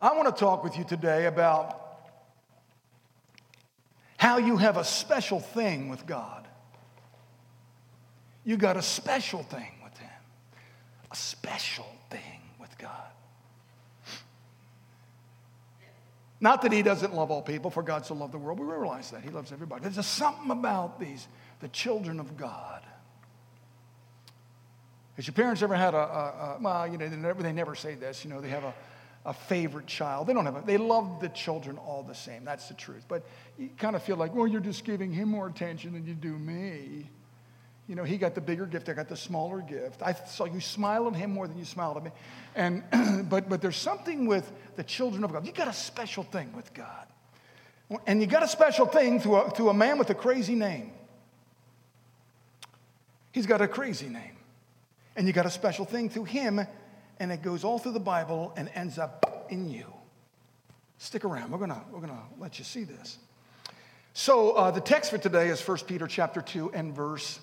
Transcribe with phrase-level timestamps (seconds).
[0.00, 1.84] I want to talk with you today about
[4.16, 6.46] how you have a special thing with God.
[8.44, 10.10] You got a special thing with Him,
[11.10, 12.90] a special thing with God.
[16.40, 18.60] Not that He doesn't love all people, for God so loved the world.
[18.60, 19.82] We realize that He loves everybody.
[19.82, 21.26] There's just something about these,
[21.60, 22.82] the children of God.
[25.16, 27.74] Has your parents ever had a, a, a well, you know, they never, they never
[27.74, 28.72] say this, you know, they have a,
[29.28, 30.26] a favorite child.
[30.26, 32.46] They don't have a, they love the children all the same.
[32.46, 33.04] That's the truth.
[33.06, 33.24] But
[33.58, 36.32] you kind of feel like, well, you're just giving him more attention than you do
[36.32, 37.10] me.
[37.88, 40.02] You know, he got the bigger gift, I got the smaller gift.
[40.02, 42.10] I saw you smile at him more than you smiled at me.
[42.54, 45.46] And, but, but there's something with the children of God.
[45.46, 47.06] You got a special thing with God.
[48.06, 50.92] And you got a special thing through a, through a man with a crazy name.
[53.32, 54.36] He's got a crazy name.
[55.16, 56.66] And you got a special thing through him,
[57.20, 59.86] and it goes all through the Bible and ends up in you.
[60.98, 61.50] Stick around.
[61.50, 63.18] We're gonna, we're gonna let you see this.
[64.12, 67.38] So uh, the text for today is 1 Peter chapter 2 and verse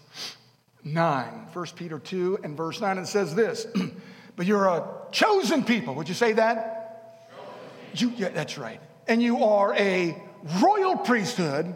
[0.83, 1.47] 9.
[1.53, 2.97] 1 Peter 2 and verse 9.
[2.97, 3.65] And it says this,
[4.35, 5.95] but you're a chosen people.
[5.95, 7.31] Would you say that?
[7.93, 8.81] You, yeah, that's right.
[9.07, 10.21] And you are a
[10.61, 11.75] royal priesthood, royal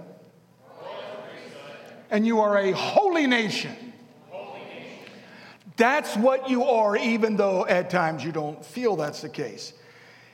[0.82, 1.96] priesthood.
[2.12, 3.89] and you are a holy nation
[5.80, 9.74] that's what you are, even though at times you don't feel that's the case.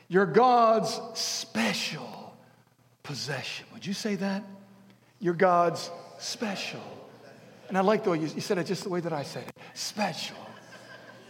[0.08, 2.36] You're God's special
[3.04, 3.64] possession.
[3.72, 4.42] Would you say that?
[5.20, 5.88] You're God's
[6.18, 6.82] special.
[7.68, 9.56] And I like the way you, said it just the way that I said it
[9.74, 10.36] special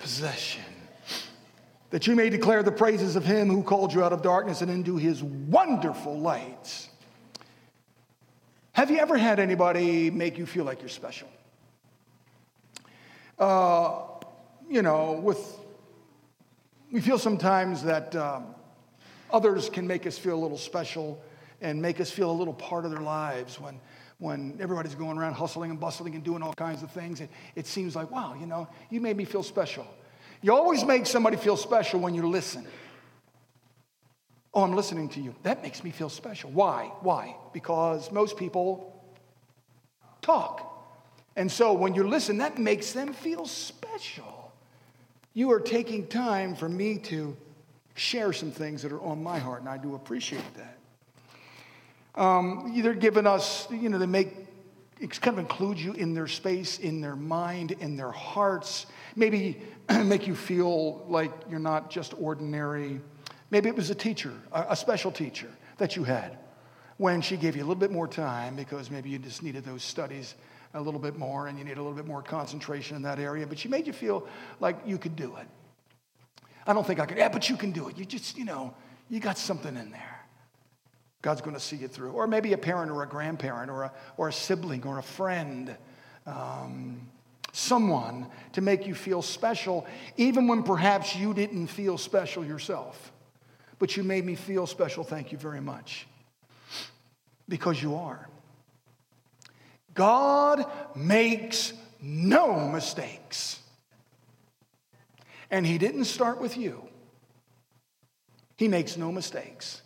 [0.00, 0.64] possession.
[1.90, 4.70] That you may declare the praises of him who called you out of darkness and
[4.70, 6.88] into his wonderful light.
[8.72, 11.28] Have you ever had anybody make you feel like you're special?
[13.38, 14.02] Uh,
[14.68, 15.58] you know, with,
[16.90, 18.54] we feel sometimes that um,
[19.30, 21.22] others can make us feel a little special
[21.60, 23.80] and make us feel a little part of their lives when,
[24.18, 27.20] when everybody's going around hustling and bustling and doing all kinds of things.
[27.20, 29.86] It, it seems like, wow, you know, you made me feel special.
[30.42, 32.66] You always make somebody feel special when you listen.
[34.52, 35.34] Oh, I'm listening to you.
[35.42, 36.50] That makes me feel special.
[36.50, 36.90] Why?
[37.00, 37.36] Why?
[37.52, 39.14] Because most people
[40.22, 40.75] talk.
[41.36, 44.52] And so when you listen, that makes them feel special.
[45.34, 47.36] You are taking time for me to
[47.94, 50.78] share some things that are on my heart, and I do appreciate that.
[52.20, 54.32] Um, they're giving us, you know, they make,
[54.98, 58.86] it kind of include you in their space, in their mind, in their hearts.
[59.14, 59.60] Maybe
[60.04, 63.00] make you feel like you're not just ordinary.
[63.50, 66.38] Maybe it was a teacher, a special teacher that you had
[66.96, 69.82] when she gave you a little bit more time because maybe you just needed those
[69.82, 70.34] studies
[70.76, 73.46] a little bit more and you need a little bit more concentration in that area,
[73.46, 74.26] but she made you feel
[74.60, 75.46] like you could do it.
[76.66, 77.96] I don't think I could, yeah, but you can do it.
[77.96, 78.74] You just, you know,
[79.08, 80.20] you got something in there.
[81.22, 82.12] God's going to see you through.
[82.12, 85.76] Or maybe a parent or a grandparent or a, or a sibling or a friend,
[86.26, 87.08] um,
[87.52, 89.86] someone to make you feel special,
[90.16, 93.12] even when perhaps you didn't feel special yourself.
[93.78, 95.04] But you made me feel special.
[95.04, 96.06] Thank you very much.
[97.48, 98.28] Because you are.
[99.96, 100.64] God
[100.94, 103.58] makes no mistakes.
[105.50, 106.82] And He didn't start with you,
[108.56, 109.82] He makes no mistakes.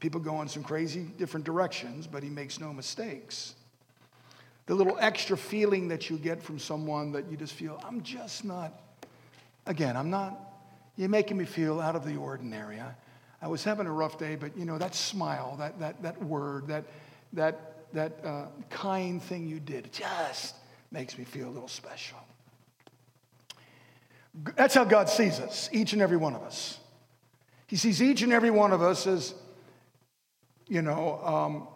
[0.00, 3.54] People go in some crazy different directions, but He makes no mistakes.
[4.66, 8.44] The little extra feeling that you get from someone that you just feel, I'm just
[8.44, 8.72] not,
[9.66, 10.38] again, I'm not,
[10.96, 12.80] you're making me feel out of the ordinary.
[12.80, 12.92] I,
[13.42, 16.68] I was having a rough day, but you know, that smile, that, that, that word,
[16.68, 16.84] that,
[17.34, 20.56] that that uh, kind thing you did just
[20.90, 22.18] makes me feel a little special.
[24.56, 26.78] That's how God sees us, each and every one of us.
[27.66, 29.34] He sees each and every one of us as,
[30.68, 31.68] you know, um,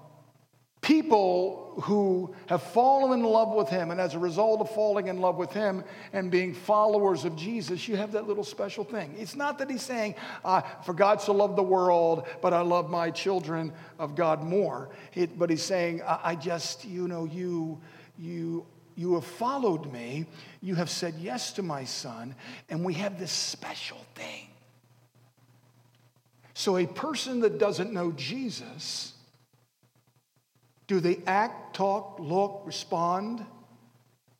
[0.88, 5.20] people who have fallen in love with him, and as a result of falling in
[5.20, 5.84] love with him
[6.14, 9.14] and being followers of Jesus, you have that little special thing.
[9.18, 10.14] It's not that he's saying,
[10.46, 14.88] uh, For God so loved the world, but I love my children of God more.
[15.14, 17.78] It, but he's saying, I, I just, you know, you,
[18.18, 18.64] you,
[18.96, 20.24] you have followed me,
[20.62, 22.34] you have said yes to my son,
[22.70, 24.46] and we have this special thing.
[26.54, 29.12] So a person that doesn't know Jesus,
[30.88, 33.44] do they act, talk, look, respond,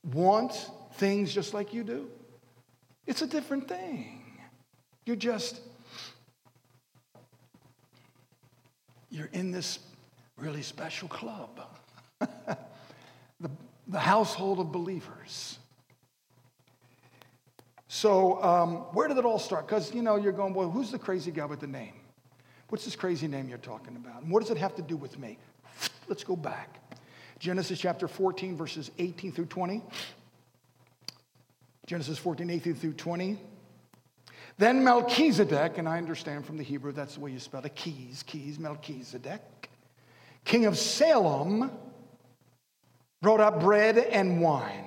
[0.03, 2.09] want things just like you do?
[3.05, 4.23] It's a different thing.
[5.05, 5.61] You're just,
[9.09, 9.79] you're in this
[10.37, 11.61] really special club,
[12.19, 13.49] the,
[13.87, 15.59] the household of believers.
[17.87, 19.67] So, um, where did it all start?
[19.67, 21.93] Because, you know, you're going, well, who's the crazy guy with the name?
[22.69, 24.21] What's this crazy name you're talking about?
[24.21, 25.37] And what does it have to do with me?
[26.09, 26.79] Let's go back.
[27.37, 29.81] Genesis chapter 14, verses 18 through 20.
[31.85, 33.39] Genesis 14, 18 through 20.
[34.57, 38.23] Then Melchizedek, and I understand from the Hebrew that's the way you spell it, keys,
[38.23, 39.69] keys, Melchizedek,
[40.43, 41.71] king of Salem,
[43.21, 44.85] brought up bread and wine.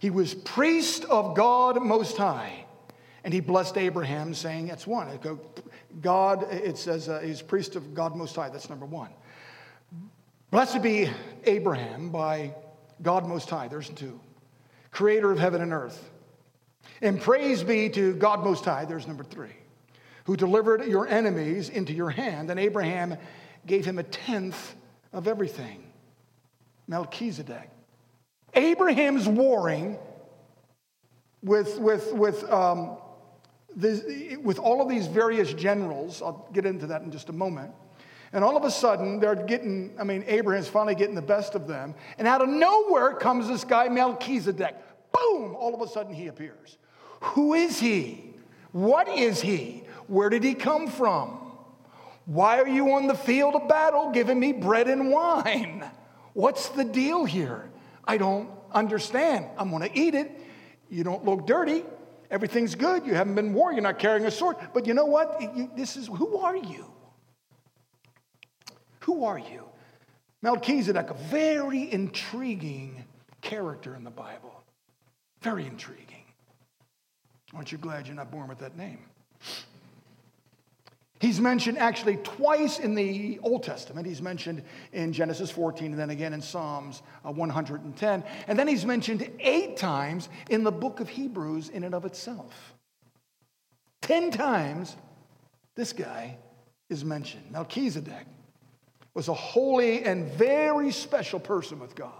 [0.00, 2.64] He was priest of God Most High.
[3.28, 5.06] And he blessed Abraham, saying, That's one.
[6.00, 8.48] God, it says, uh, he's priest of God Most High.
[8.48, 9.10] That's number one.
[10.50, 11.10] Blessed be
[11.44, 12.54] Abraham by
[13.02, 13.68] God Most High.
[13.68, 14.18] There's two.
[14.92, 16.08] Creator of heaven and earth.
[17.02, 18.86] And praise be to God Most High.
[18.86, 19.52] There's number three.
[20.24, 22.50] Who delivered your enemies into your hand.
[22.50, 23.18] And Abraham
[23.66, 24.74] gave him a tenth
[25.12, 25.84] of everything.
[26.86, 27.68] Melchizedek.
[28.54, 29.98] Abraham's warring
[31.42, 32.96] with, with, with, um,
[33.74, 34.02] this,
[34.42, 36.22] with all of these various generals.
[36.22, 37.72] I'll get into that in just a moment.
[38.32, 41.66] And all of a sudden, they're getting, I mean, Abraham's finally getting the best of
[41.66, 41.94] them.
[42.18, 44.76] And out of nowhere comes this guy, Melchizedek.
[45.12, 45.56] Boom!
[45.56, 46.76] All of a sudden, he appears.
[47.20, 48.34] Who is he?
[48.72, 49.84] What is he?
[50.08, 51.40] Where did he come from?
[52.26, 55.90] Why are you on the field of battle giving me bread and wine?
[56.34, 57.70] What's the deal here?
[58.04, 59.46] I don't understand.
[59.56, 60.30] I'm going to eat it.
[60.90, 61.84] You don't look dirty.
[62.30, 63.06] Everything's good.
[63.06, 63.72] You haven't been war.
[63.72, 64.56] You're not carrying a sword.
[64.74, 65.40] But you know what?
[65.40, 66.84] You, this is who are you?
[69.00, 69.64] Who are you?
[70.42, 73.04] Melchizedek, a very intriguing
[73.40, 74.62] character in the Bible.
[75.40, 76.24] Very intriguing.
[77.54, 78.98] Aren't you glad you're not born with that name?
[81.20, 84.06] He's mentioned actually twice in the Old Testament.
[84.06, 84.62] He's mentioned
[84.92, 88.24] in Genesis 14 and then again in Psalms uh, 110.
[88.46, 92.74] And then he's mentioned eight times in the book of Hebrews in and of itself.
[94.00, 94.96] Ten times
[95.74, 96.36] this guy
[96.88, 97.50] is mentioned.
[97.50, 98.26] Melchizedek
[99.14, 102.12] was a holy and very special person with God.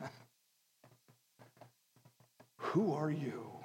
[2.58, 3.55] Who are you?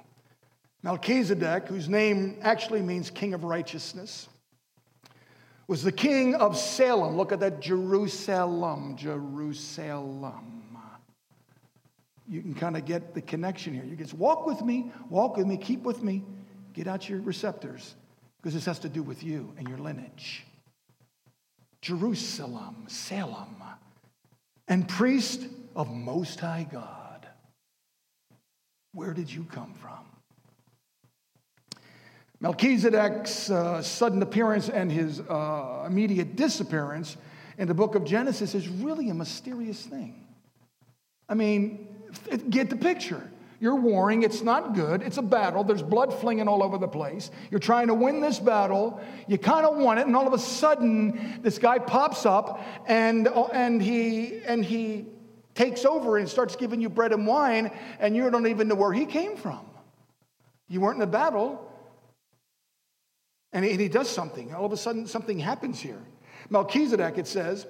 [0.82, 4.28] Melchizedek, whose name actually means king of righteousness,
[5.68, 7.16] was the king of Salem.
[7.16, 10.62] Look at that Jerusalem, Jerusalem.
[12.28, 13.84] You can kind of get the connection here.
[13.84, 16.24] You can walk with me, walk with me, keep with me,
[16.72, 17.94] get out your receptors,
[18.38, 20.44] because this has to do with you and your lineage.
[21.80, 23.56] Jerusalem, Salem,
[24.68, 27.26] and priest of Most High God.
[28.94, 30.11] Where did you come from?
[32.42, 37.16] Melchizedek's uh, sudden appearance and his uh, immediate disappearance
[37.56, 40.26] in the book of Genesis is really a mysterious thing.
[41.28, 41.86] I mean,
[42.50, 43.30] get the picture.
[43.60, 47.30] You're warring, it's not good, it's a battle, there's blood flinging all over the place.
[47.52, 50.38] You're trying to win this battle, you kind of want it, and all of a
[50.38, 55.06] sudden, this guy pops up and, and, he, and he
[55.54, 58.92] takes over and starts giving you bread and wine, and you don't even know where
[58.92, 59.64] he came from.
[60.68, 61.68] You weren't in the battle,
[63.52, 64.54] and he, and he does something.
[64.54, 66.00] All of a sudden, something happens here.
[66.50, 67.66] Melchizedek, it says,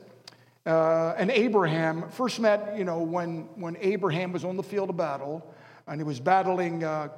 [0.64, 4.96] uh, and Abraham first met, you know, when, when Abraham was on the field of
[4.96, 5.55] battle
[5.88, 7.08] and he was battling uh,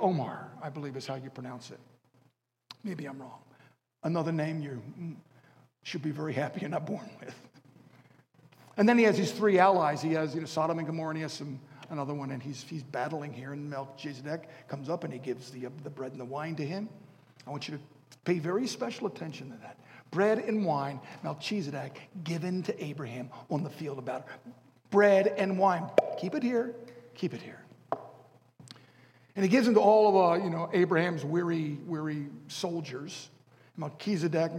[0.00, 1.80] Omar, I believe is how you pronounce it.
[2.84, 3.40] Maybe I'm wrong.
[4.04, 4.80] Another name you
[5.82, 7.34] should be very happy you're not born with.
[8.76, 10.00] And then he has these three allies.
[10.00, 11.58] He has, you know, Sodom and Gomorrah, and he has some,
[11.90, 13.52] another one, and he's, he's battling here.
[13.52, 16.88] And Melchizedek comes up and he gives the, the bread and the wine to him.
[17.48, 17.82] I want you to
[18.26, 19.78] pay very special attention to that.
[20.10, 24.26] Bread and wine, Melchizedek given to Abraham on the field of battle.
[24.90, 25.86] Bread and wine.
[26.18, 26.74] Keep it here.
[27.14, 27.62] Keep it here.
[29.34, 33.30] And he gives them to all of uh, you know Abraham's weary, weary soldiers.
[33.78, 34.52] Melchizedek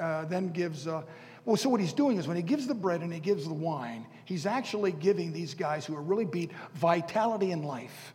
[0.00, 0.88] uh, then gives.
[0.88, 1.02] Uh,
[1.44, 3.54] well, so what he's doing is when he gives the bread and he gives the
[3.54, 8.14] wine, he's actually giving these guys who are really beat vitality in life.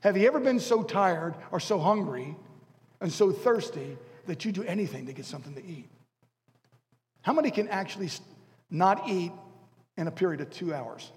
[0.00, 2.36] Have you ever been so tired or so hungry
[3.04, 5.90] and so thirsty that you do anything to get something to eat.
[7.20, 8.08] How many can actually
[8.70, 9.30] not eat
[9.98, 11.12] in a period of two hours?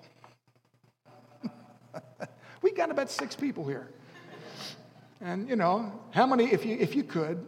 [2.61, 3.87] we got about six people here.
[5.21, 7.47] And, you know, how many, if you, if you could,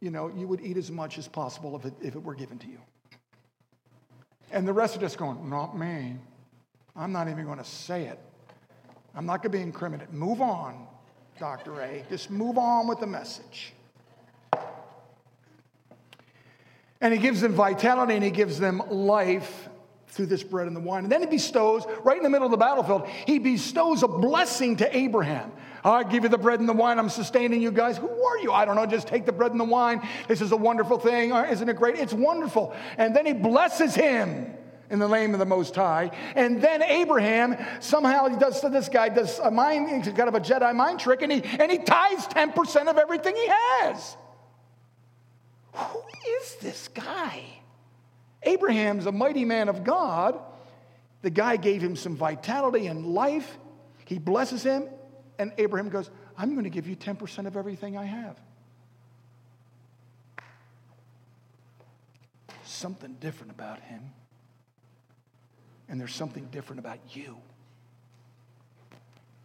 [0.00, 2.58] you know, you would eat as much as possible if it, if it were given
[2.58, 2.80] to you?
[4.50, 6.16] And the rest are just going, not me.
[6.96, 8.18] I'm not even going to say it.
[9.14, 10.12] I'm not going to be incriminated.
[10.12, 10.88] Move on,
[11.38, 11.80] Dr.
[11.82, 12.04] A.
[12.10, 13.72] Just move on with the message.
[17.00, 19.68] And he gives them vitality and he gives them life
[20.08, 21.02] through this bread and the wine.
[21.04, 24.76] And then he bestows, right in the middle of the battlefield, he bestows a blessing
[24.76, 25.52] to Abraham.
[25.84, 26.98] I give you the bread and the wine.
[26.98, 27.98] I'm sustaining you guys.
[27.98, 28.50] Who are you?
[28.50, 28.86] I don't know.
[28.86, 30.00] Just take the bread and the wine.
[30.26, 31.32] This is a wonderful thing.
[31.32, 31.96] Isn't it great?
[31.96, 32.74] It's wonderful.
[32.96, 34.52] And then he blesses him
[34.90, 36.10] in the name of the Most High.
[36.34, 40.40] And then Abraham somehow he does to this guy does a mind kind of a
[40.40, 44.16] Jedi mind trick, and he and he tithes ten percent of everything he has.
[45.72, 46.00] Who
[46.46, 47.42] is this guy?
[48.42, 50.38] Abraham's a mighty man of God.
[51.22, 53.58] The guy gave him some vitality and life.
[54.04, 54.88] He blesses him,
[55.38, 58.38] and Abraham goes, I'm going to give you 10% of everything I have.
[62.64, 64.02] Something different about him.
[65.88, 67.36] And there's something different about you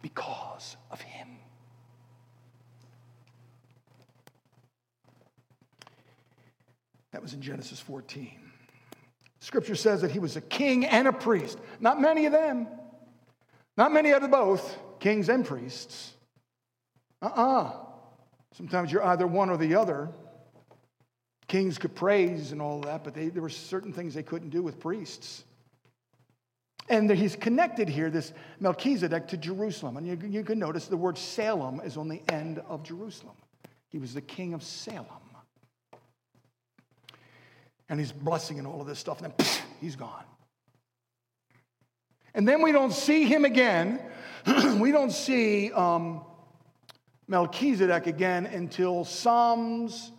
[0.02, 1.28] because of him.
[7.12, 8.38] That was in Genesis 14.
[9.40, 11.58] Scripture says that he was a king and a priest.
[11.80, 12.68] Not many of them.
[13.76, 16.12] Not many of them both, kings and priests.
[17.20, 17.62] Uh uh-uh.
[17.62, 17.72] uh
[18.54, 20.10] Sometimes you're either one or the other.
[21.48, 24.62] Kings could praise and all that, but they, there were certain things they couldn't do
[24.62, 25.44] with priests.
[26.88, 29.96] And he's connected here, this Melchizedek, to Jerusalem.
[29.96, 33.36] And you, you can notice the word Salem is on the end of Jerusalem.
[33.88, 35.06] He was the king of Salem.
[37.88, 39.46] And he's blessing and all of this stuff, and then
[39.80, 40.24] he's gone.
[42.34, 44.00] And then we don't see him again.
[44.78, 46.24] we don't see um,
[47.28, 50.12] Melchizedek again until Psalms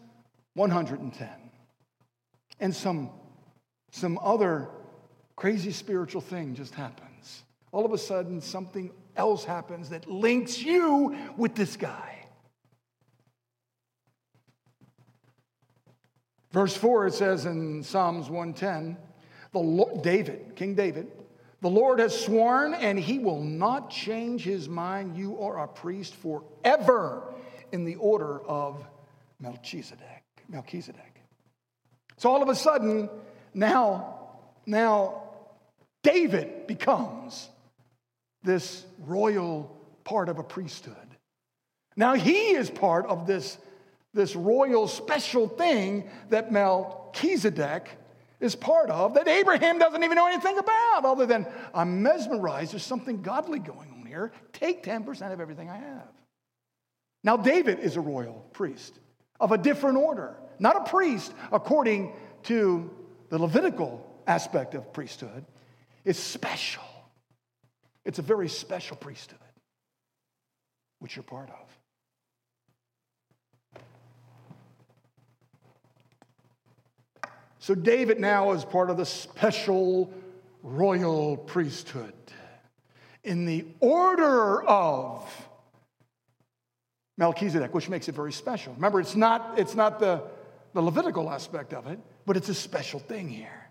[0.53, 1.29] 110.
[2.59, 3.09] And some,
[3.91, 4.69] some other
[5.35, 7.43] crazy spiritual thing just happens.
[7.71, 12.22] All of a sudden, something else happens that links you with this guy.
[16.53, 18.95] Verse 4, it says in Psalms 110,
[19.51, 21.11] the Lord, David, King David,
[21.61, 25.17] the Lord has sworn and he will not change his mind.
[25.17, 27.33] You are a priest forever
[27.71, 28.85] in the order of
[29.39, 30.23] Melchizedek.
[30.47, 31.21] Melchizedek.
[32.17, 33.09] So all of a sudden,
[33.53, 34.19] now,
[34.65, 35.23] now
[36.03, 37.49] David becomes
[38.43, 40.95] this royal part of a priesthood.
[41.95, 43.57] Now he is part of this,
[44.13, 47.89] this royal special thing that Melchizedek
[48.39, 52.73] is part of that Abraham doesn't even know anything about, other than I'm mesmerized.
[52.73, 54.31] There's something godly going on here.
[54.51, 56.09] Take 10% of everything I have.
[57.23, 58.99] Now, David is a royal priest
[59.39, 62.91] of a different order, not a priest according to
[63.29, 65.45] the Levitical aspect of priesthood,
[66.05, 66.83] It's special.
[68.05, 69.39] It's a very special priesthood,
[70.99, 71.82] which you're part of.
[77.63, 80.11] So David now is part of the special
[80.63, 82.11] royal priesthood
[83.23, 85.25] in the order of
[87.17, 88.73] Melchizedek, which makes it very special.
[88.73, 90.23] Remember, it's not, it's not the,
[90.73, 93.69] the Levitical aspect of it, but it's a special thing here.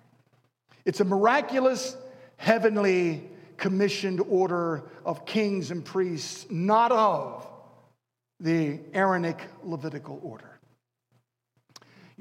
[0.86, 1.94] It's a miraculous
[2.38, 7.46] heavenly commissioned order of kings and priests, not of
[8.40, 10.51] the Aaronic Levitical order.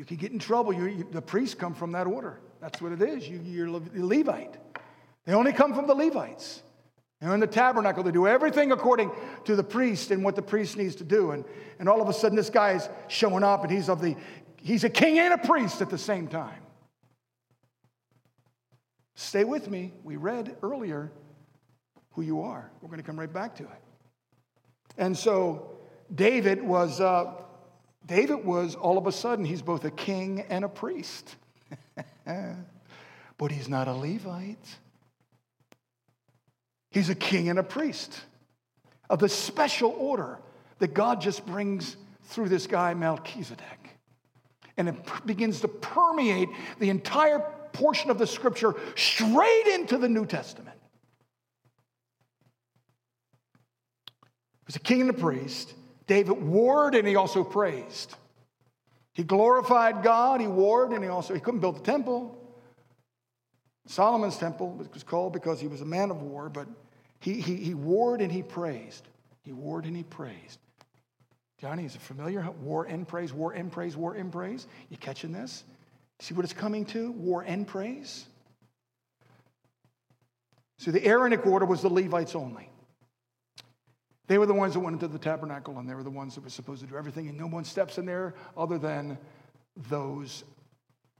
[0.02, 0.74] You can get in trouble.
[0.74, 2.40] You, you, the priests come from that order.
[2.60, 3.30] That's what it is.
[3.30, 4.58] You, you're a Levite.
[5.26, 6.64] They only come from the Levites.
[7.22, 9.12] And in the tabernacle, they do everything according
[9.46, 11.34] to the priest and what the priest needs to do.
[11.34, 11.46] And,
[11.78, 14.16] and all of a sudden, this guy is showing up, and he's of the
[14.58, 16.64] he's a king and a priest at the same time.
[19.14, 19.94] Stay with me.
[20.04, 21.12] We read earlier
[22.14, 22.72] who you are.
[22.82, 23.82] We're going to come right back to it.
[24.98, 25.78] And so
[26.16, 27.34] David was, uh,
[28.12, 31.38] David was all of a sudden, he's both a king and a priest.
[33.38, 34.68] but he's not a Levite.
[36.90, 38.20] He's a king and a priest
[39.10, 40.40] of the special order
[40.80, 43.98] that God just brings through this guy, Melchizedek.
[44.76, 46.50] And it begins to permeate
[46.80, 47.40] the entire
[47.72, 50.78] portion of the scripture straight into the New Testament.
[54.20, 55.76] He was a king and a priest.
[56.12, 58.16] David warred and he also praised.
[59.14, 62.38] He glorified God, he warred, and he also he couldn't build the temple.
[63.88, 66.68] Solomon's temple was called because he was a man of war, but
[67.22, 69.08] he, he, he warred and he praised.
[69.44, 70.60] He warred and he praised.
[71.62, 72.46] Johnny, is it familiar?
[72.62, 74.68] War and praise, war and praise, war and praise.
[74.90, 75.64] You catching this?
[76.20, 77.14] See what it's coming to?
[77.14, 78.26] War and praise.
[80.78, 82.71] So the Aaronic order was the Levites only.
[84.28, 86.44] They were the ones that went into the tabernacle, and they were the ones that
[86.44, 89.18] were supposed to do everything, and no one steps in there other than
[89.90, 90.44] those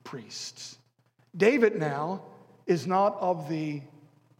[0.04, 0.78] priests.
[1.36, 2.24] David now
[2.68, 3.82] is not of the,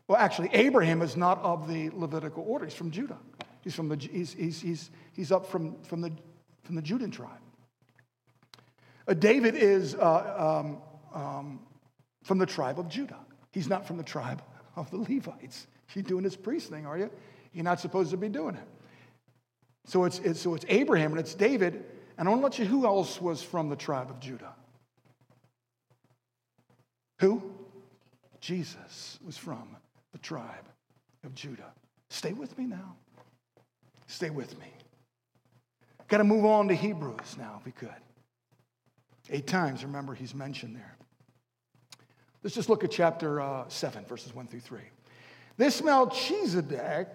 [0.08, 2.66] well, actually, Abraham is not of the Levitical order.
[2.66, 3.18] He's from Judah.
[3.62, 6.12] He's, from the, he's, he's, he's, he's up from, from, the,
[6.64, 7.40] from the Judan tribe.
[9.08, 10.78] Uh, David is uh, um,
[11.14, 11.60] um,
[12.24, 13.20] from the tribe of Judah.
[13.52, 14.42] He's not from the tribe
[14.76, 15.68] of the Levites.
[15.94, 17.10] You're doing this priest thing, are you?
[17.54, 18.68] You're not supposed to be doing it.
[19.86, 21.84] So it's, it's, so it's Abraham and it's David.
[22.18, 24.54] And I want to let you who else was from the tribe of Judah?
[27.20, 27.42] Who?
[28.40, 29.76] Jesus was from
[30.12, 30.68] the tribe
[31.24, 31.72] of Judah.
[32.10, 32.96] Stay with me now.
[34.08, 34.66] Stay with me.
[36.08, 37.90] Got to move on to Hebrews now, if we could.
[39.30, 40.98] Eight times, remember, he's mentioned there.
[42.44, 44.80] Let's just look at chapter uh, 7, verses 1 through 3.
[45.58, 47.08] This Melchizedek,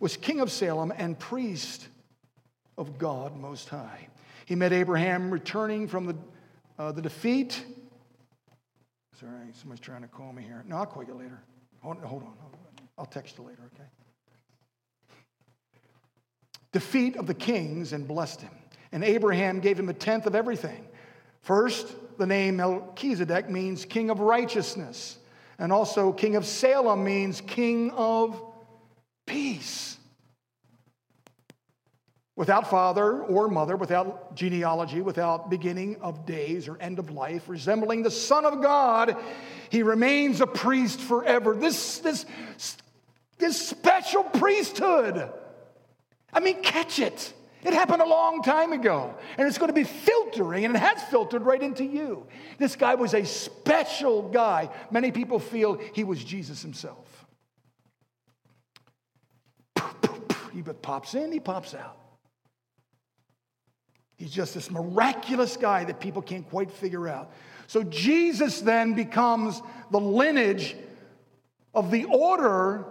[0.00, 1.88] was king of Salem and priest
[2.76, 4.08] of God Most High.
[4.46, 6.16] He met Abraham returning from the,
[6.78, 7.64] uh, the defeat.
[9.18, 10.64] Sorry, somebody's trying to call me here.
[10.66, 11.40] No, I'll call you later.
[11.82, 12.34] Hold, hold on.
[12.98, 13.88] I'll text you later, okay?
[16.72, 18.52] Defeat of the kings and blessed him.
[18.90, 20.86] And Abraham gave him a tenth of everything.
[21.40, 25.18] First, the name Melchizedek means king of righteousness.
[25.58, 28.40] And also, king of Salem means king of
[29.26, 29.98] peace.
[32.34, 38.02] Without father or mother, without genealogy, without beginning of days or end of life, resembling
[38.02, 39.16] the Son of God,
[39.68, 41.54] he remains a priest forever.
[41.54, 42.24] This, this,
[43.38, 45.30] this special priesthood.
[46.32, 47.34] I mean, catch it.
[47.64, 51.02] It happened a long time ago, and it's going to be filtering, and it has
[51.04, 52.26] filtered right into you.
[52.58, 54.68] This guy was a special guy.
[54.90, 57.26] Many people feel he was Jesus himself.
[60.52, 61.96] He pops in, he pops out.
[64.16, 67.32] He's just this miraculous guy that people can't quite figure out.
[67.68, 70.76] So Jesus then becomes the lineage
[71.74, 72.86] of the order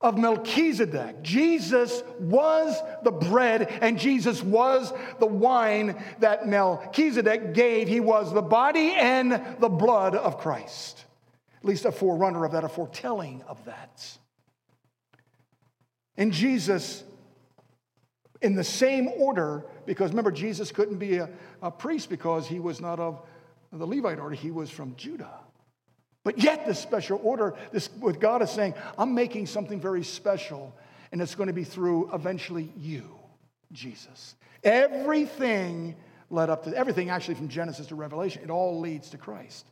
[0.00, 1.22] of Melchizedek.
[1.22, 7.86] Jesus was the bread and Jesus was the wine that Melchizedek gave.
[7.86, 11.04] He was the body and the blood of Christ.
[11.58, 14.18] At least a forerunner of that, a foretelling of that.
[16.16, 17.04] And Jesus,
[18.40, 21.28] in the same order, because remember, Jesus couldn't be a,
[21.60, 23.20] a priest because he was not of
[23.70, 25.39] the Levite order, he was from Judah.
[26.22, 30.74] But yet, this special order, this what God is saying, I'm making something very special,
[31.12, 33.18] and it's going to be through eventually you,
[33.72, 34.34] Jesus.
[34.62, 35.96] Everything
[36.28, 39.66] led up to everything actually from Genesis to Revelation, it all leads to Christ.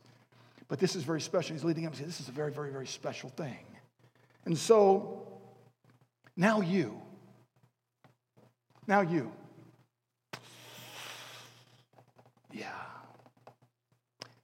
[0.67, 1.55] But this is very special.
[1.55, 3.65] He's leading up to this is a very, very, very special thing.
[4.45, 5.27] And so
[6.35, 6.99] now you.
[8.87, 9.31] Now you.
[12.51, 12.71] Yeah.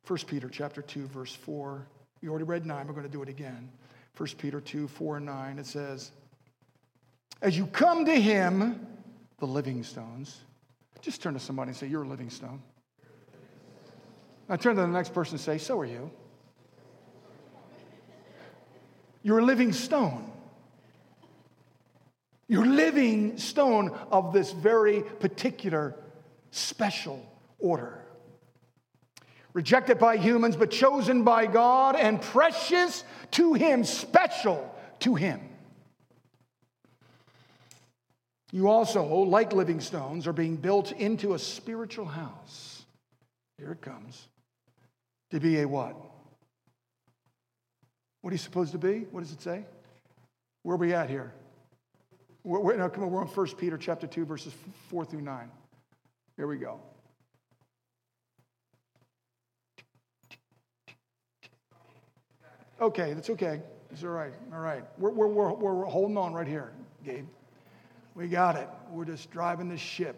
[0.07, 1.87] 1 Peter chapter 2, verse 4
[2.25, 3.69] we already read 9, we're going to do it again.
[4.17, 6.11] 1 Peter 2 4 and 9, it says,
[7.39, 8.87] As you come to him,
[9.37, 10.41] the living stones,
[11.01, 12.63] just turn to somebody and say, You're a living stone.
[14.49, 16.09] Now turn to the next person and say, So are you.
[19.21, 20.31] You're a living stone.
[22.47, 25.95] You're living stone of this very particular
[26.49, 27.23] special
[27.59, 28.04] order
[29.55, 35.39] rejected by humans, but chosen by God and precious to Him, special to Him.
[38.51, 42.85] You also, like living stones, are being built into a spiritual house.
[43.57, 44.27] Here it comes.
[45.31, 45.95] To be a what?
[48.21, 49.05] What are you supposed to be?
[49.11, 49.65] What does it say?
[50.63, 51.33] Where are we at here?
[52.43, 54.53] We're, we're, no, come on, we're on 1 Peter chapter 2, verses
[54.89, 55.49] 4 through 9.
[56.35, 56.79] Here we go.
[62.81, 63.61] Okay, that's okay.
[63.91, 64.33] It's all right.
[64.53, 64.83] All right.
[64.97, 66.71] We're, we're, we're, we're holding on right here,
[67.03, 67.25] Gabe.
[68.15, 68.67] We got it.
[68.91, 70.15] We're just driving this ship.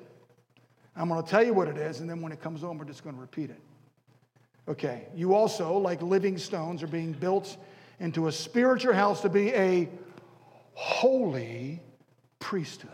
[0.95, 2.85] I'm going to tell you what it is, and then when it comes on, we're
[2.85, 3.61] just going to repeat it.
[4.67, 5.07] Okay.
[5.15, 7.57] You also, like living stones, are being built
[7.99, 9.89] into a spiritual house to be a
[10.73, 11.79] holy
[12.39, 12.91] priesthood.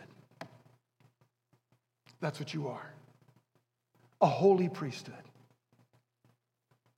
[2.19, 2.93] That's what you are
[4.23, 5.15] a holy priesthood.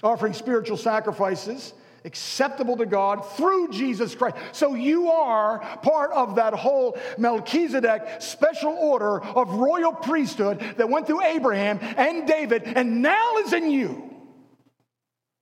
[0.04, 1.74] Offering spiritual sacrifices
[2.06, 4.38] acceptable to God through Jesus Christ.
[4.52, 11.08] So you are part of that whole Melchizedek special order of royal priesthood that went
[11.08, 14.12] through Abraham and David and now is in you.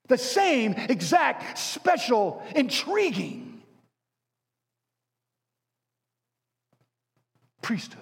[0.07, 3.61] The same exact special, intriguing
[7.61, 7.99] priesthood.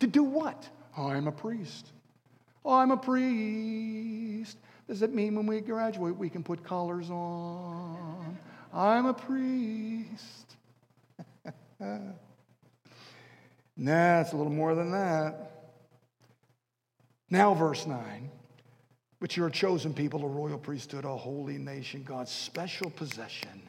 [0.00, 0.68] To do what?
[0.96, 1.86] I'm a priest.
[2.66, 4.58] I'm a priest.
[4.86, 8.38] Does it mean when we graduate we can put collars on?
[8.72, 10.56] I'm a priest.
[11.80, 12.12] nah,
[14.20, 15.52] it's a little more than that.
[17.30, 18.30] Now, verse 9.
[19.20, 23.62] But you're a chosen people, a royal priesthood, a holy nation, God's special possession,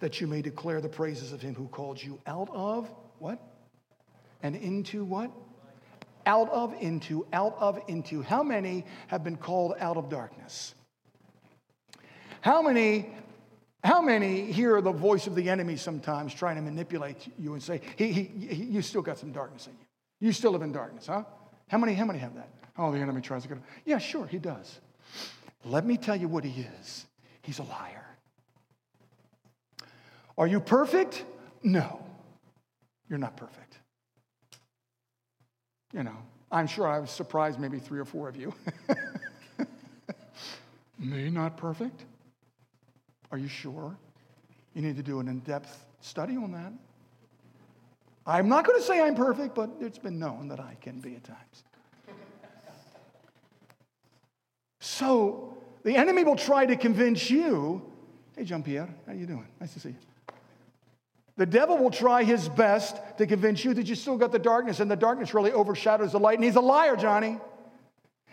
[0.00, 3.38] that you may declare the praises of him who called you out of what?
[4.42, 5.30] And into what?
[6.28, 8.20] Out of, into, out of, into.
[8.20, 10.74] How many have been called out of darkness?
[12.42, 13.08] How many,
[13.82, 17.80] how many hear the voice of the enemy sometimes trying to manipulate you and say,
[17.96, 20.28] he, he, he, you still got some darkness in you.
[20.28, 21.24] You still live in darkness, huh?
[21.68, 22.50] How many, how many have that?
[22.76, 23.58] Oh, the enemy tries to get.
[23.86, 24.80] Yeah, sure, he does.
[25.64, 27.06] Let me tell you what he is.
[27.42, 28.04] He's a liar.
[30.36, 31.24] Are you perfect?
[31.62, 32.04] No.
[33.08, 33.67] You're not perfect.
[35.92, 36.16] You know,
[36.50, 38.52] I'm sure I was surprised maybe three or four of you.
[40.98, 42.04] Me not perfect?
[43.30, 43.96] Are you sure?
[44.74, 46.72] You need to do an in depth study on that.
[48.26, 51.16] I'm not going to say I'm perfect, but it's been known that I can be
[51.16, 51.64] at times.
[54.80, 57.82] So the enemy will try to convince you.
[58.36, 59.46] Hey, Jean Pierre, how are you doing?
[59.60, 60.07] Nice to see you.
[61.38, 64.80] The devil will try his best to convince you that you still got the darkness,
[64.80, 66.36] and the darkness really overshadows the light.
[66.36, 67.38] And he's a liar, Johnny.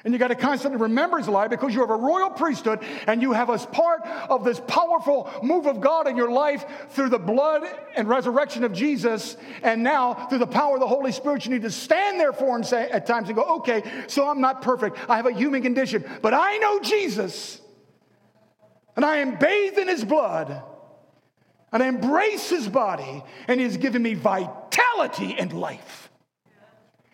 [0.04, 3.22] And you got to constantly remember his lie because you have a royal priesthood and
[3.22, 7.18] you have as part of this powerful move of God in your life through the
[7.18, 7.64] blood
[7.96, 9.38] and resurrection of Jesus.
[9.64, 12.56] And now through the power of the Holy Spirit, you need to stand there for
[12.56, 14.98] him say at times and go, okay, so I'm not perfect.
[15.10, 17.62] I have a human condition, but I know Jesus
[18.96, 20.62] and I am bathed in his blood
[21.76, 26.10] and I embrace his body and he's given me vitality and life.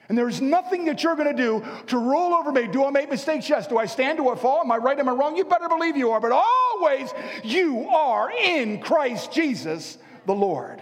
[0.07, 2.67] And there's nothing that you're going to do to rule over me.
[2.67, 3.49] Do I make mistakes?
[3.49, 3.65] Yes.
[3.65, 4.19] Do I stand?
[4.19, 4.61] Do I fall?
[4.61, 4.99] Am I right?
[4.99, 5.35] Am I wrong?
[5.35, 6.19] You better believe you are.
[6.19, 7.11] But always
[7.43, 9.97] you are in Christ Jesus
[10.27, 10.79] the Lord.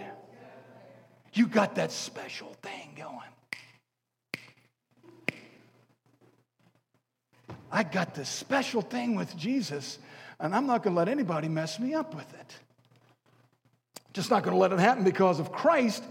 [1.32, 3.16] You got that special thing going.
[7.72, 9.98] I got this special thing with Jesus,
[10.38, 12.54] and I'm not going to let anybody mess me up with it.
[14.12, 16.04] Just not going to let it happen because of Christ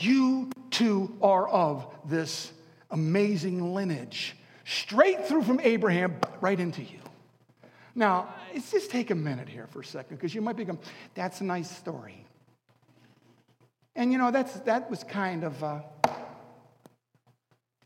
[0.00, 2.52] you too are of this
[2.90, 6.98] amazing lineage, straight through from Abraham right into you.
[7.94, 10.78] Now, let's just take a minute here for a second because you might be going,
[11.14, 12.24] that's a nice story.
[13.94, 15.80] And you know, that's, that was kind of uh,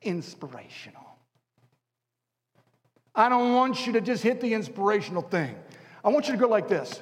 [0.03, 1.07] inspirational.
[3.15, 5.55] I don't want you to just hit the inspirational thing.
[6.03, 7.01] I want you to go like this.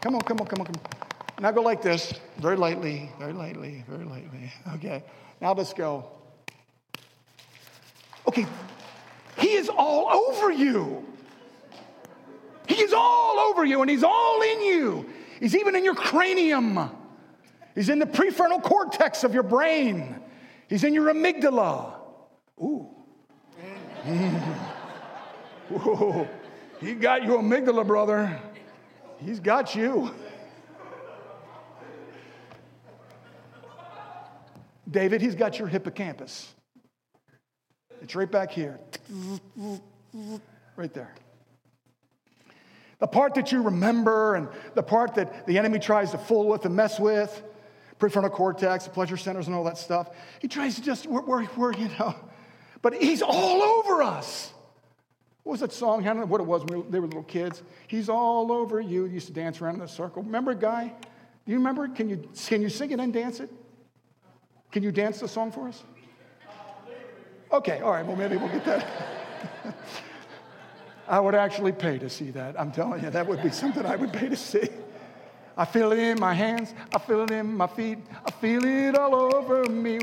[0.00, 1.42] Come on, come on, come on, come on.
[1.42, 4.52] Now go like this, very lightly, very lightly, very lightly.
[4.74, 5.04] Okay,
[5.40, 6.08] now let's go.
[8.26, 8.46] Okay,
[9.38, 11.04] He is all over you.
[12.66, 15.08] He is all over you and He's all in you.
[15.40, 16.90] He's even in your cranium.
[17.74, 20.18] He's in the prefrontal cortex of your brain.
[20.68, 21.92] He's in your amygdala.
[22.60, 22.88] Ooh.
[25.72, 26.26] Ooh.
[26.80, 28.40] He got you amygdala, brother.
[29.18, 30.14] He's got you.
[34.90, 36.54] David, he's got your hippocampus.
[38.02, 38.78] It's right back here.
[40.76, 41.14] Right there.
[42.98, 46.64] The part that you remember and the part that the enemy tries to fool with
[46.64, 47.42] and mess with,
[47.98, 50.10] prefrontal cortex, the pleasure centers, and all that stuff.
[50.40, 52.14] He tries to just, we're, we're, we're, you know,
[52.80, 54.52] but he's all over us.
[55.46, 56.00] What was that song?
[56.02, 57.62] I don't know what it was when they were little kids.
[57.86, 59.04] He's all over you.
[59.04, 60.24] He used to dance around in a circle.
[60.24, 60.92] Remember guy?
[61.44, 61.86] Do you remember?
[61.86, 63.48] Can you, can you sing it and dance it?
[64.72, 65.84] Can you dance the song for us?
[67.52, 68.86] Okay, all right, well, maybe we'll get that.
[71.08, 72.58] I would actually pay to see that.
[72.60, 74.68] I'm telling you, that would be something I would pay to see.
[75.56, 78.98] I feel it in my hands, I feel it in my feet, I feel it
[78.98, 80.00] all over me.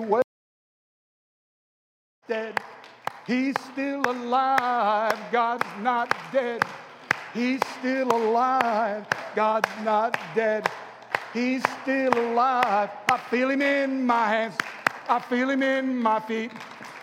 [2.29, 2.62] Dead.
[3.25, 5.17] He's still alive.
[5.31, 6.62] God's not dead.
[7.33, 9.05] He's still alive.
[9.33, 10.69] God's not dead.
[11.33, 12.89] He's still alive.
[13.09, 14.55] I feel him in my hands.
[15.07, 16.51] I feel him in my feet.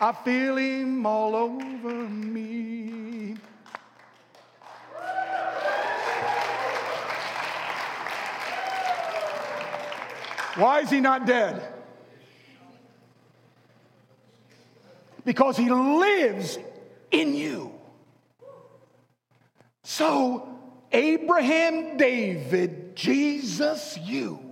[0.00, 3.36] I feel him all over me.
[10.56, 11.79] Why is he not dead?
[15.24, 16.58] Because he lives
[17.10, 17.72] in you.
[19.82, 20.48] So
[20.92, 24.49] Abraham, David, Jesus, you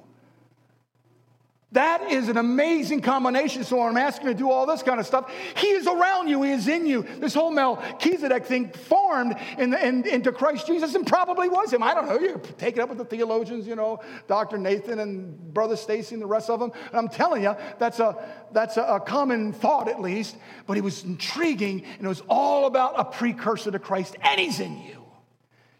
[1.72, 3.62] That is an amazing combination.
[3.62, 5.30] So I'm asking to do all this kind of stuff.
[5.54, 6.42] He is around you.
[6.42, 7.02] He is in you.
[7.02, 11.82] This whole Melchizedek thing formed in the, in, into Christ Jesus and probably was him.
[11.82, 12.18] I don't know.
[12.18, 14.56] You take it up with the theologians, you know, Dr.
[14.56, 16.72] Nathan and Brother Stacy and the rest of them.
[16.86, 18.16] And I'm telling you, that's a
[18.52, 20.36] that's a, a common thought at least.
[20.66, 24.58] But it was intriguing, and it was all about a precursor to Christ, and He's
[24.60, 25.04] in you.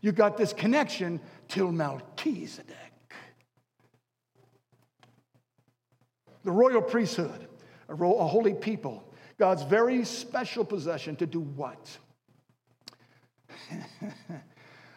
[0.03, 2.88] You got this connection to Melchizedek.
[6.45, 7.49] The royal priesthood,
[7.89, 9.05] a, ro- a holy people,
[9.39, 11.99] God's very special possession to do what?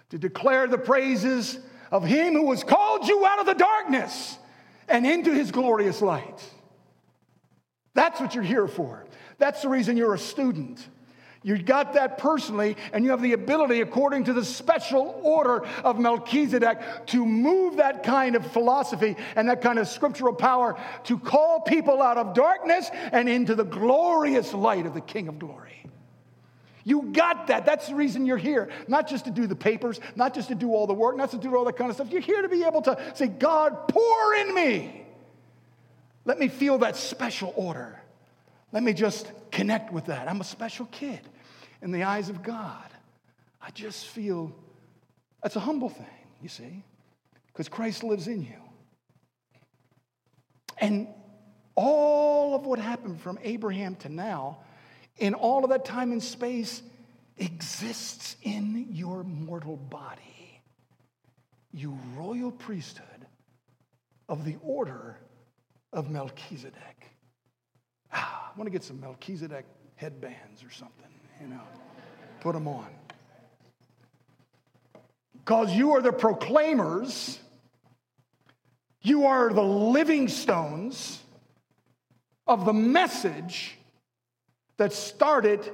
[0.09, 1.59] to declare the praises
[1.91, 4.37] of him who has called you out of the darkness
[4.87, 6.43] and into his glorious light.
[7.93, 9.05] That's what you're here for.
[9.37, 10.87] That's the reason you're a student.
[11.43, 15.97] You got that personally, and you have the ability, according to the special order of
[15.97, 21.61] Melchizedek, to move that kind of philosophy and that kind of scriptural power to call
[21.61, 25.83] people out of darkness and into the glorious light of the King of glory.
[26.83, 27.65] You got that.
[27.65, 28.69] That's the reason you're here.
[28.87, 31.37] Not just to do the papers, not just to do all the work, not to
[31.37, 32.11] do all that kind of stuff.
[32.11, 35.05] You're here to be able to say, God, pour in me.
[36.25, 38.00] Let me feel that special order.
[38.71, 40.29] Let me just connect with that.
[40.29, 41.19] I'm a special kid
[41.81, 42.89] in the eyes of God.
[43.61, 44.55] I just feel
[45.43, 46.05] that's a humble thing,
[46.41, 46.83] you see,
[47.47, 48.61] because Christ lives in you.
[50.77, 51.07] And
[51.75, 54.59] all of what happened from Abraham to now,
[55.17, 56.81] in all of that time and space,
[57.37, 60.61] exists in your mortal body.
[61.71, 63.05] You royal priesthood
[64.27, 65.17] of the order
[65.93, 67.07] of Melchizedek.
[68.13, 71.07] Ah, I want to get some Melchizedek headbands or something,
[71.39, 71.61] you know,
[72.41, 72.87] put them on.
[75.33, 77.39] Because you are the proclaimers,
[79.01, 81.21] you are the living stones
[82.45, 83.77] of the message
[84.75, 85.71] that started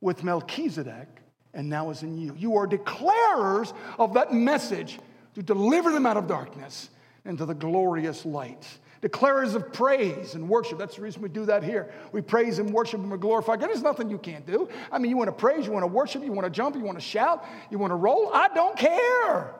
[0.00, 1.08] with Melchizedek
[1.54, 2.36] and now is in you.
[2.38, 5.00] You are declarers of that message
[5.34, 6.88] to deliver them out of darkness
[7.24, 8.64] into the glorious light
[9.02, 10.78] declarers of praise and worship.
[10.78, 11.92] That's the reason we do that here.
[12.12, 13.68] We praise and worship and we glorify God.
[13.68, 14.68] There's nothing you can't do.
[14.90, 16.82] I mean, you want to praise, you want to worship, you want to jump, you
[16.82, 18.30] want to shout, you want to roll.
[18.32, 19.54] I don't care.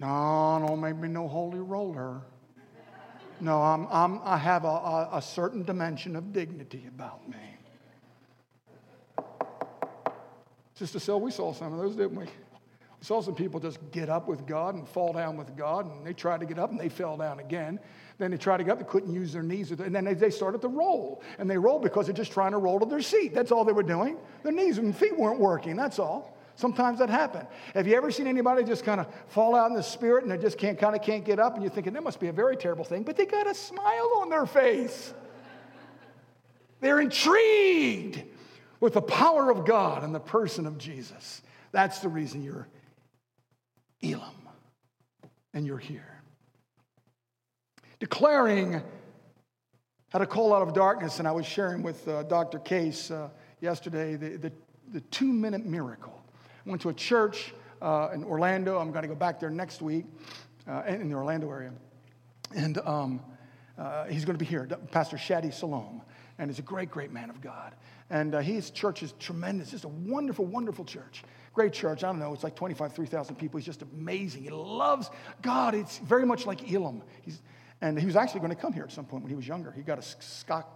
[0.00, 2.22] No, don't make me no holy roller.
[3.40, 7.36] No, I'm, I'm, I have a, a, a certain dimension of dignity about me.
[10.74, 12.24] Sister Sil, we saw some of those, didn't we?
[12.24, 16.06] We saw some people just get up with God and fall down with God, and
[16.06, 17.78] they tried to get up and they fell down again.
[18.22, 19.72] Then they tried to get up, they couldn't use their knees.
[19.72, 21.24] And then they started to roll.
[21.38, 23.34] And they rolled because they're just trying to roll to their seat.
[23.34, 24.16] That's all they were doing.
[24.44, 25.74] Their knees and feet weren't working.
[25.74, 26.38] That's all.
[26.54, 27.46] Sometimes that happens.
[27.74, 30.38] Have you ever seen anybody just kind of fall out in the spirit and they
[30.38, 31.54] just can't kind of can't get up?
[31.54, 34.12] And you're thinking that must be a very terrible thing, but they got a smile
[34.20, 35.12] on their face.
[36.78, 38.22] They're intrigued
[38.78, 41.42] with the power of God and the person of Jesus.
[41.72, 42.68] That's the reason you're
[44.00, 44.22] Elim
[45.52, 46.21] and you're here
[48.02, 48.82] declaring
[50.08, 51.20] how to call out of darkness.
[51.20, 52.58] And I was sharing with uh, Dr.
[52.58, 53.28] Case uh,
[53.60, 54.52] yesterday the, the,
[54.92, 56.20] the, two minute miracle.
[56.66, 58.76] I went to a church uh, in Orlando.
[58.80, 60.06] I'm going to go back there next week
[60.66, 61.70] uh, in the Orlando area.
[62.56, 63.20] And um,
[63.78, 66.00] uh, he's going to be here, Pastor Shadi Salom.
[66.38, 67.76] And he's a great, great man of God.
[68.10, 69.72] And uh, his church is tremendous.
[69.72, 71.22] It's a wonderful, wonderful church.
[71.54, 72.02] Great church.
[72.02, 72.32] I don't know.
[72.34, 73.58] It's like 25, 3,000 people.
[73.58, 74.42] He's just amazing.
[74.42, 75.08] He loves
[75.40, 75.76] God.
[75.76, 77.02] It's very much like Elim.
[77.22, 77.40] He's,
[77.82, 79.72] and he was actually going to come here at some point when he was younger.
[79.72, 80.02] He got a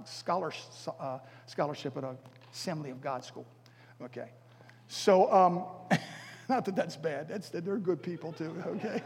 [0.05, 0.53] scholar,
[1.01, 2.16] uh, scholarship at a
[2.53, 3.47] Assembly of God school.
[4.03, 4.31] Okay.
[4.88, 5.64] So, um,
[6.49, 7.29] not that that's bad.
[7.29, 9.03] That's, they're good people too, okay?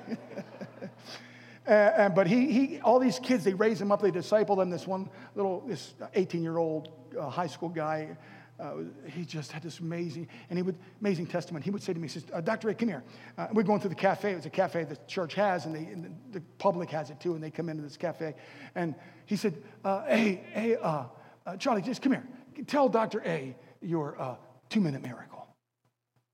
[1.67, 4.71] and, but he, he, all these kids, they raise him up, they disciple them.
[4.71, 8.17] This one little, this 18 year old uh, high school guy,
[8.61, 8.75] uh,
[9.07, 11.65] he just had this amazing, and he would, amazing testimony.
[11.65, 12.69] He would say to me, he says, uh, Dr.
[12.69, 13.03] Ray, come here.
[13.39, 14.33] Uh, we're going through the cafe.
[14.33, 17.43] It's a cafe the church has, and, they, and the, public has it too, and
[17.43, 18.35] they come into this cafe.
[18.75, 18.95] And
[19.27, 21.05] he said, uh, hey, hey, uh,
[21.47, 22.27] uh, Charlie, just come here.
[22.67, 23.23] Tell Dr.
[23.25, 25.47] A your two-minute miracle.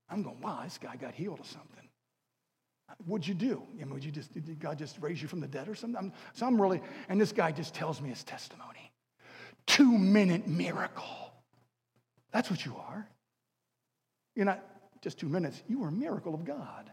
[0.09, 1.77] I'm going, wow, this guy got healed of something.
[3.05, 3.63] What'd you do?
[3.73, 5.97] I mean, would you just, did God just raise you from the dead or something?
[5.97, 8.91] I'm, so I'm really, and this guy just tells me his testimony.
[9.65, 11.26] Two minute miracle.
[12.31, 13.07] That's what you are.
[14.35, 14.63] You're not
[15.01, 16.91] just two minutes, you are a miracle of God.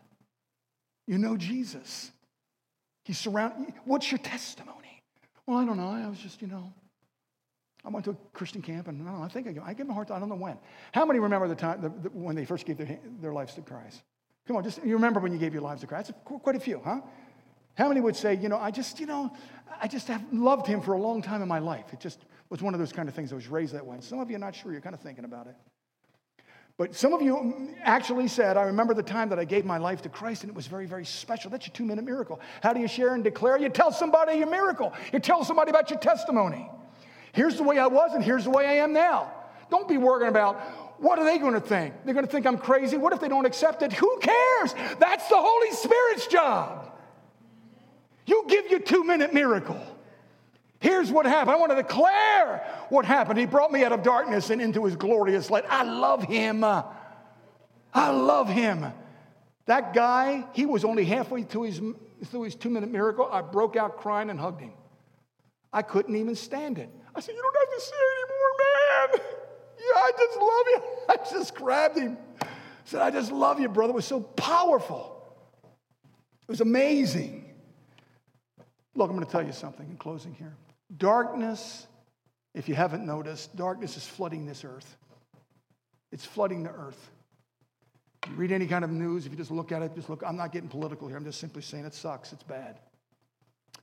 [1.07, 2.11] You know Jesus.
[3.05, 3.75] He's surrounded.
[3.85, 5.03] What's your testimony?
[5.47, 5.89] Well, I don't know.
[5.89, 6.73] I was just, you know,
[7.85, 9.91] I went to a Christian camp, and I, know, I think I, I gave him
[9.91, 10.01] a.
[10.01, 10.57] I don't know when.
[10.93, 13.61] How many remember the time the, the, when they first gave their, their lives to
[13.61, 14.03] Christ?
[14.47, 16.13] Come on, just you remember when you gave your lives to Christ?
[16.25, 17.01] Quite a few, huh?
[17.75, 19.35] How many would say, you know, I just, you know,
[19.83, 21.93] I just have loved him for a long time in my life.
[21.93, 23.33] It just was one of those kind of things.
[23.33, 23.97] I was raised that way.
[23.97, 24.73] And Some of you are not sure.
[24.73, 25.57] You're kind of thinking about it.
[26.77, 30.03] But some of you actually said, I remember the time that I gave my life
[30.03, 31.51] to Christ and it was very, very special.
[31.51, 32.41] That's your two minute miracle.
[32.63, 33.59] How do you share and declare?
[33.59, 36.69] You tell somebody your miracle, you tell somebody about your testimony.
[37.33, 39.33] Here's the way I was and here's the way I am now.
[39.71, 40.57] Don't be worrying about
[41.01, 41.95] what are they going to think?
[42.05, 42.97] They're going to think I'm crazy.
[42.97, 43.93] What if they don't accept it?
[43.93, 44.75] Who cares?
[44.99, 46.93] That's the Holy Spirit's job.
[48.27, 49.81] You give your two minute miracle.
[50.85, 51.53] Here's what happened.
[51.53, 53.39] I want to declare what happened.
[53.39, 55.65] He brought me out of darkness and into his glorious light.
[55.67, 56.63] I love him.
[56.63, 58.85] I love him.
[59.65, 61.81] That guy, he was only halfway through his,
[62.27, 63.27] through his two minute miracle.
[63.33, 64.73] I broke out crying and hugged him.
[65.73, 66.91] I couldn't even stand it.
[67.15, 69.41] I said, You don't have to say anymore, man.
[69.79, 70.83] Yeah, I just love you.
[71.09, 72.19] I just grabbed him.
[72.43, 72.47] I
[72.85, 73.93] said, I just love you, brother.
[73.93, 75.35] It was so powerful.
[76.43, 77.55] It was amazing.
[78.95, 80.55] Look, I'm going to tell you something in closing here.
[80.97, 81.87] Darkness,
[82.55, 84.97] if you haven't noticed, darkness is flooding this earth.
[86.13, 87.11] It's flooding the earth.
[88.29, 90.37] You read any kind of news, if you just look at it, just look, I'm
[90.37, 91.17] not getting political here.
[91.17, 92.33] I'm just simply saying it sucks.
[92.33, 92.79] It's bad.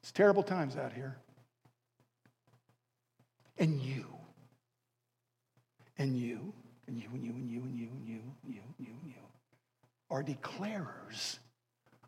[0.01, 1.17] It's terrible times out here.
[3.57, 4.05] And you,
[5.97, 6.53] and you,
[6.87, 9.11] and you, and you, and you, and you, and you, and you, and you, and
[9.11, 9.13] you
[10.09, 11.37] are declarers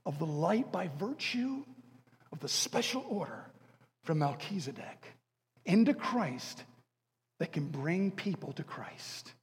[0.06, 1.64] of the light by virtue
[2.32, 3.46] of the special order
[4.04, 5.06] from Melchizedek
[5.66, 6.64] into Christ
[7.40, 9.34] that can bring people to Christ.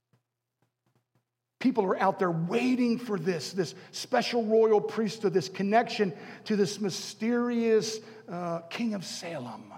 [1.59, 6.11] People are out there waiting for this, this special royal priesthood, this connection
[6.45, 9.71] to this mysterious uh, king of Salem,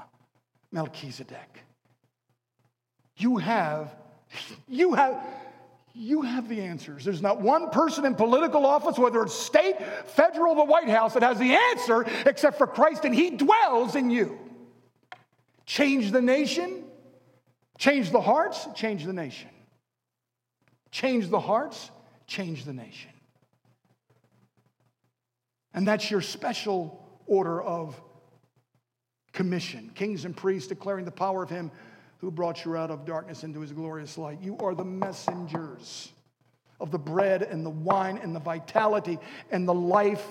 [0.71, 1.59] Melchizedek.
[3.17, 3.93] You have,
[4.67, 5.21] you have,
[5.93, 7.03] you have the answers.
[7.03, 11.23] There's not one person in political office, whether it's state, federal, the White House, that
[11.23, 14.39] has the answer except for Christ, and He dwells in you.
[15.65, 16.83] Change the nation,
[17.77, 19.49] change the hearts, change the nation.
[20.91, 21.89] Change the hearts,
[22.27, 23.09] change the nation.
[25.73, 27.99] And that's your special order of
[29.31, 29.91] commission.
[29.95, 31.71] Kings and priests declaring the power of Him
[32.19, 34.39] who brought you out of darkness into His glorious light.
[34.41, 36.11] You are the messengers
[36.79, 39.17] of the bread and the wine and the vitality
[39.51, 40.25] and the life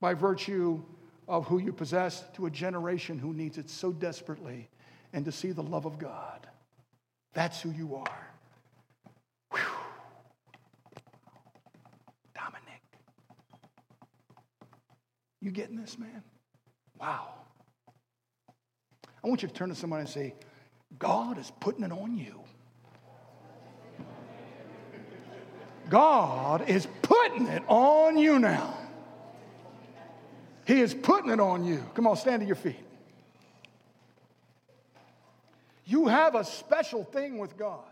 [0.00, 0.82] by virtue
[1.26, 4.68] of who you possess to a generation who needs it so desperately
[5.12, 6.46] and to see the love of God.
[7.32, 8.28] That's who you are.
[9.52, 9.60] Whew.
[12.34, 12.82] Dominic.
[15.40, 16.22] You getting this, man?
[16.98, 17.28] Wow.
[19.22, 20.34] I want you to turn to somebody and say,
[20.98, 22.40] God is putting it on you.
[25.88, 28.83] God is putting it on you now.
[30.66, 31.84] He is putting it on you.
[31.94, 32.76] Come on, stand to your feet.
[35.84, 37.84] You have a special thing with God.